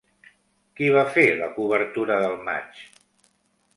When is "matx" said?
2.49-2.85